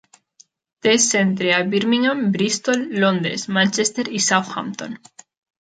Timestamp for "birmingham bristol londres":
1.75-3.47